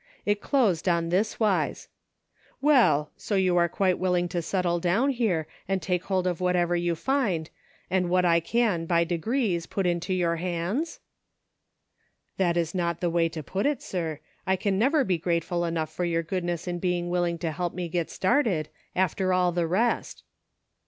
It 0.25 0.41
closed 0.41 0.89
on 0.89 1.09
this 1.09 1.39
wise:" 1.39 1.87
Well, 2.59 3.11
so 3.17 3.35
you 3.35 3.55
are 3.57 3.69
quite 3.69 3.99
willing 3.99 4.27
to 4.29 4.41
set 4.41 4.63
tle 4.63 4.79
down 4.79 5.11
here, 5.11 5.45
and 5.67 5.79
take 5.79 6.05
hold 6.05 6.25
of 6.25 6.41
whatever 6.41 6.75
you 6.75 6.95
fii.d, 6.95 7.51
and 7.91 8.09
what 8.09 8.25
I 8.25 8.39
can, 8.39 8.87
by 8.87 9.03
degrees, 9.03 9.67
put 9.67 9.85
into 9.85 10.11
your 10.11 10.37
hands 10.37 11.01
''* 11.45 12.35
300 12.37 12.37
KO^tK." 12.37 12.37
That 12.39 12.57
is 12.59 12.73
not 12.73 12.99
the 12.99 13.11
way 13.11 13.29
to 13.29 13.43
put 13.43 13.67
it, 13.67 13.83
sir; 13.83 14.19
I 14.47 14.55
can 14.55 14.79
never 14.79 15.03
be 15.03 15.19
grateful 15.19 15.65
enough 15.65 15.93
for 15.93 16.03
your 16.03 16.23
goodness 16.23 16.67
in 16.67 16.79
being 16.79 17.11
willing 17.11 17.37
to 17.37 17.51
help 17.51 17.75
me 17.75 17.87
get 17.87 18.09
started, 18.09 18.69
after 18.95 19.31
all 19.31 19.51
the 19.51 19.67
rest." 19.67 20.23